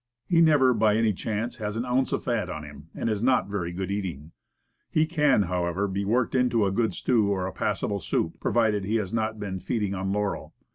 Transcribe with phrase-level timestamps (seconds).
[0.25, 3.47] He never by any chance has an ounce of fat on him, and is not
[3.47, 4.31] very good eating.
[4.89, 8.95] He can, however, be worked into a good stew or a passable soup provided he
[8.95, 10.55] has not been feeding on laurel.